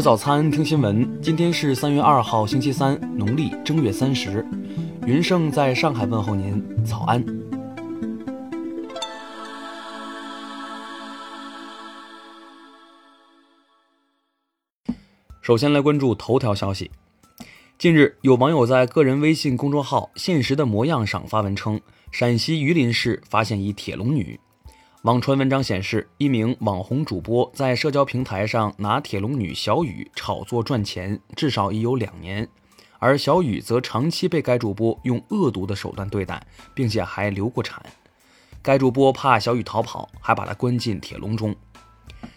[0.00, 1.20] 吃早餐，听新闻。
[1.20, 4.42] 今天是三月二号，星期三，农历正月三十。
[5.04, 7.22] 云盛在上海问候您，早安。
[15.42, 16.90] 首先来关注头条消息。
[17.76, 21.78] 近日，有网友在个人微信公众号“现实的模样”上发文称，
[22.10, 24.40] 陕西榆林市发现一铁笼女。
[25.02, 32.46] 网传文章显示，一名网红主播在社交平台上拿铁笼女小雨炒作赚钱，至少已有两年。
[32.98, 37.82] 而小雨则长期被该主播用恶毒的手段对待，并且还流过产。
[38.60, 41.56] 该主播怕小雨逃跑，还把她关进铁笼中。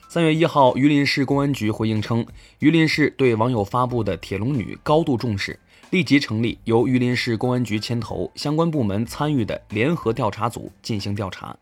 [0.07, 2.25] 三月一号，榆林市公安局回应称，
[2.59, 11.53] 榆林市对网友发布的铁笼女高度重视，立即成立由榆林市公安局牵头、相关部门参与的联合调查组进行调查。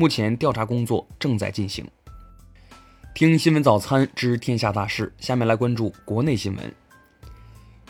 [0.00, 1.84] 目前调查工作正在进行。
[3.16, 6.72] 听新闻早餐知天下大事，下面来关注国内新闻。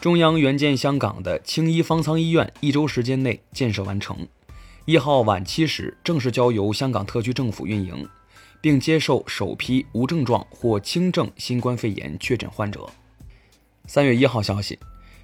[0.01, 4.27] 中央援建香港的青衣方舱医院一周时间内建设完成，
[4.87, 8.09] 一号晚七时正式交由香港特区政府运营，
[8.63, 12.89] 并接受首批无症状或轻症新冠肺炎确诊患者。
[13.87, 14.79] 三月一号消息，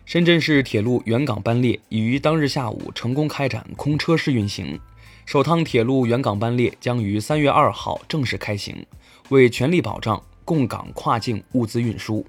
[0.04, 4.78] 深圳市铁路原港班列已于当日下午成功开展空车式运行。
[5.26, 8.84] 首趟铁路原港班列将于三月二号正式开行，
[9.30, 12.24] 为全力保障供港跨境物资运输。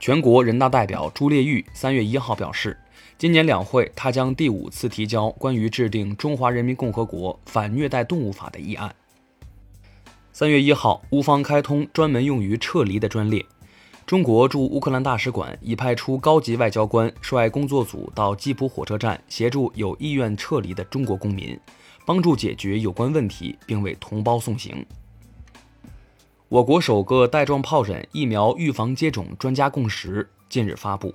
[0.00, 2.76] 全国人大代表朱列玉三月一号表示，
[3.16, 8.94] 今年两会他将第五次提交关于制定《中华人民共和国反虐待动物法》的议案。
[10.32, 13.46] 三月一号，乌方开通专门用于撤离的专列。
[14.06, 21.58] 中国驻乌克兰大使馆已派出高级外交官率工作组到基辅火车站，协助有意愿撤离的中国公民，
[22.04, 24.86] 帮助解决有关问题，并为同胞送行。
[26.48, 31.12] 我国首个带状疱疹疫苗预防接种专家共识近日发布，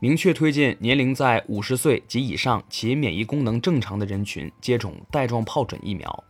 [0.00, 6.24] 明确推荐年龄在五十岁及以上且免疫功能正常的人群接种带状疱疹疫苗。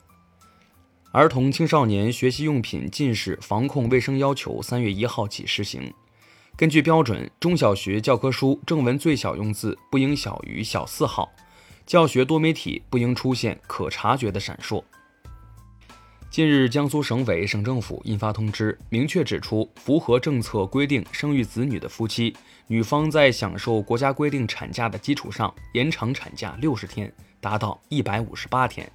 [1.12, 5.92] 儿童青少年学习用品近视防控卫生要求三月一号起施行。
[6.56, 11.30] 根据标准，中小学教科书正文最小用字不应小于小四号，
[11.84, 14.82] 教学多媒体不应出现可察觉的闪烁。
[16.30, 22.34] 近日，江苏省委省政府印发通知，明确指出，符合政策规定生育子女的夫妻，
[22.68, 28.90] 女方在享受国家规定产假的基础上，延长产假六十天，达到一百五十八天。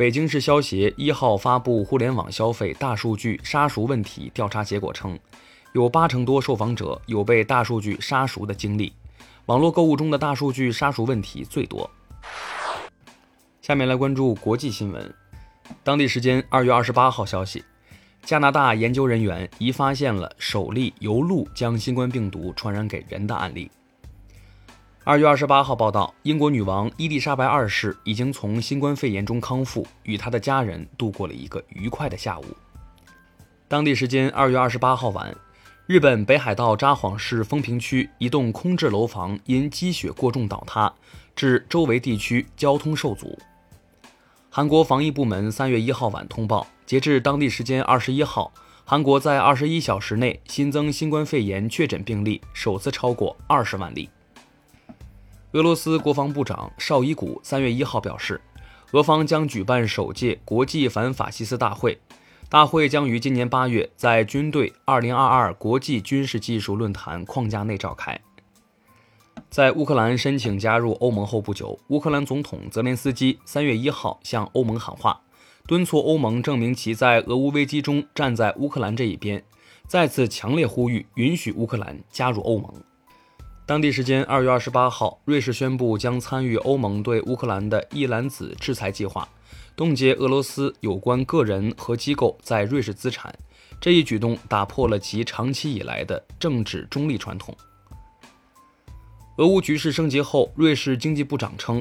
[0.00, 5.18] 北京市消协一号发布互联网消费大数据杀熟问题调查结果称，
[5.74, 8.94] 有八成多受访者有被大数据杀熟的经历，
[9.44, 11.90] 网络购物中的大数据杀熟问题最多。
[13.60, 15.14] 下面来关注国际新闻。
[15.84, 17.62] 当地时间二月二十八号消息，
[18.22, 23.70] 加拿大研究人员已发现了首例由鹿将新冠病毒传染给人的案例。
[25.02, 32.44] 二月二十八号报道，英国女王伊丽莎白二世已经从新冠肺炎中康复，与她的家人度过了一个愉快的下午。
[33.66, 35.34] 当地时间二月二十八号晚，
[35.86, 40.92] 日本北海道札幌市丰平区一栋空置楼房因积雪过重倒塌，
[41.34, 43.38] 致周围地区交通受阻。
[44.50, 48.52] 韩国防疫部门三月一号晚通报，截至当地时间二十一号，
[48.84, 54.10] 韩国在二十一小时内新增新冠肺炎确诊病例首次超过二十万例。
[55.52, 58.40] 俄罗斯国防部长绍伊古三月一号表示，
[58.92, 61.98] 俄方将举办首届国际反法西斯大会，
[62.48, 68.20] 大会将于今年八月在军队二零二二国际军事技术论坛框架内召开。
[69.48, 75.20] 在乌克兰申请加入欧盟后不久，乌克兰总统泽连斯基三月一号向欧盟喊话，
[75.66, 79.42] 敦促欧盟证明其在俄乌危机中站在乌克兰这一边，
[79.88, 82.72] 再次强烈呼吁允许乌克兰加入欧盟。
[83.70, 89.28] 当地时间二月二十八号，瑞士宣布将参与欧盟对乌克兰的一篮子制裁计划，
[89.76, 93.32] 冻结俄罗斯有关个人和机构在瑞士资产。
[93.80, 97.56] 这一举动打破了其长期以来的政治中立传统。
[99.36, 101.80] 俄乌局势升级后，瑞士经济部长称，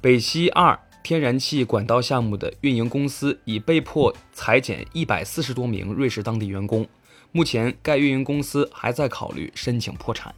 [0.00, 6.86] 北溪二天然气管道项目的运营公司已被迫裁减一百四十多名瑞士当地员工。
[7.32, 10.32] 目前，该运营公司还在考虑申请破产。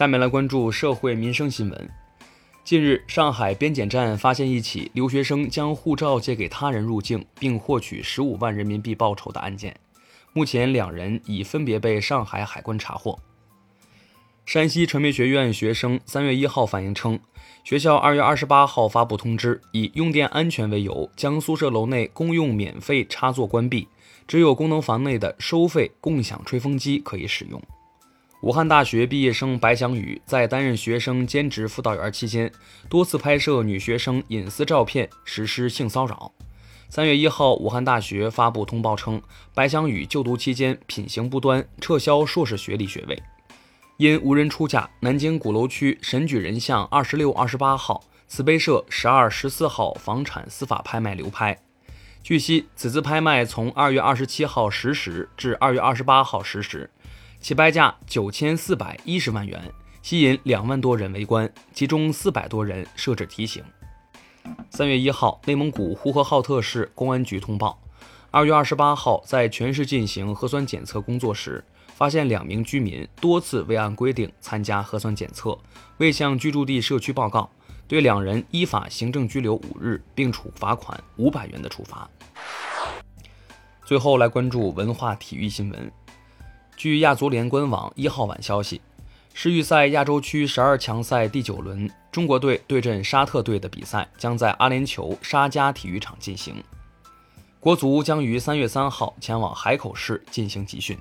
[0.00, 1.90] 下面来关注社会民生新闻。
[2.64, 9.76] 近日，上海边检站发现一起留学生将护照借给他人入境，并获取十五万人民币报酬的案件。
[10.32, 13.18] 目前，两人已分别被上海海关查获。
[14.46, 17.20] 山西传媒学院学生三月一号反映称，
[17.62, 23.86] 学校二月二十八号发布通知，以用电安全为由，将宿舍楼内公用免费插座关闭，
[24.26, 27.62] 只有功能房内的收费共享吹风机可以使用。
[28.42, 32.50] 武汉大学毕业生白翔宇在担任学生兼职辅导员期间，
[32.88, 36.32] 多次拍摄女学生隐私照片，实施性骚扰。
[36.88, 39.20] 三月一号，武汉大学发布通报称，
[39.52, 43.22] 白翔宇就读期间品行不端，撤销硕士学历学位。
[43.98, 51.58] 因无人出价，南京鼓楼区神举人像二十六、二十八号、慈悲社十二、十四号房产司法拍卖流拍。
[52.22, 56.90] 据悉，此次拍卖从二月二十七号十时至二月二十八号十时，
[57.40, 59.60] 起拍价九千四百一十万元，
[60.02, 63.64] 吸引两万多人围观，其中四百多人设置提醒。
[64.70, 67.82] 三月一号，内蒙古呼和浩特市公安局通报，
[68.30, 71.64] 二月二十八号在全市进行核酸检测工作时。
[71.92, 75.58] 发现两名居民多次未按规定参加核酸检测，
[75.98, 77.50] 未向居住地社区报告，
[77.86, 82.08] 对两人依法行政拘留五日，并处罚款五百元的处罚。
[83.84, 85.92] 最后来关注文化体育新闻。
[86.80, 88.80] 据亚足联官网一号晚消息，
[89.34, 96.54] 世预赛亚洲区十二强赛第九轮，中国队对阵沙特队的比赛将在阿联酋沙加体育场进行。
[97.60, 100.96] 国足将于三月三号前往海口市进行集训。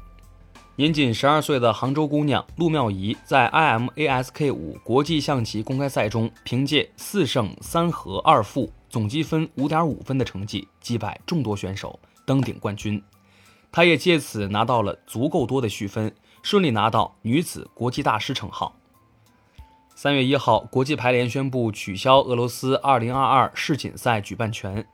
[0.76, 13.02] 年仅十二岁的杭州姑娘陆妙怡，在 IMASK 五国际象棋公开赛中，凭借四胜三和二负，总积分五点五分的成绩击败众多选手，登顶冠军。
[13.72, 18.76] 她也借此拿到了足够多的续分，顺利拿到女子国际大师称号。
[19.96, 24.88] 三月一号，国际排联宣布取消俄罗斯二零二二世锦赛举办权。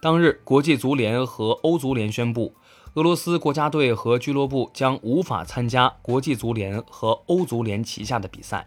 [0.00, 2.54] 当日，国际足联和欧足联宣布。
[2.94, 8.64] 俄罗斯国家队和俱乐部将无法参加国际足联和欧足联旗下的比赛。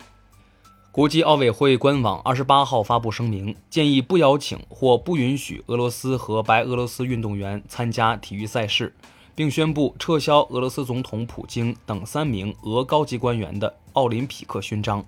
[0.92, 8.94] 国际奥委会官网二十八号发布声明，建议不邀请或不允许俄罗斯和白俄罗斯运动员参加体育赛事，
[9.40, 15.02] 并宣布撤销俄罗斯总统普京等三名俄高级官员的奥林匹克勋章。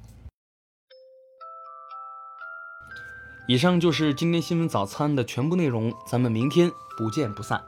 [3.45, 7.61] 以上就是今天新闻早餐的全部内容，咱们明天不见不散。